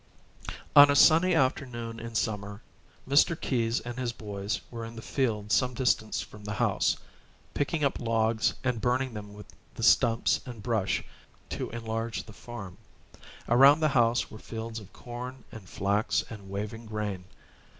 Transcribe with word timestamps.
On 0.75 0.89
a 0.89 0.95
sunny 0.95 1.35
afternoon 1.35 1.99
in 1.99 2.15
summer 2.15 2.63
Mr. 3.07 3.39
Keyes 3.39 3.79
and 3.81 3.99
his 3.99 4.11
boys 4.11 4.59
were 4.71 4.83
in 4.83 4.95
the 4.95 5.01
field 5.03 5.51
some 5.51 5.75
distance 5.75 6.21
from 6.21 6.43
the 6.43 6.53
house, 6.55 6.97
picking 7.53 7.83
up 7.83 7.99
logs 7.99 8.55
and 8.63 8.81
burning 8.81 9.13
them 9.13 9.31
with 9.35 9.45
the 9.75 9.83
stumps 9.83 10.39
and 10.43 10.63
brush, 10.63 11.03
to 11.49 11.69
enlarge 11.69 12.23
the 12.23 12.33
farm. 12.33 12.79
Around 13.47 13.79
the 13.81 13.89
house 13.89 14.31
were 14.31 14.39
fields 14.39 14.79
of 14.79 14.91
corn 14.91 15.43
and 15.51 15.69
flax 15.69 16.23
and 16.31 16.49
waving 16.49 16.87
grain. 16.87 17.25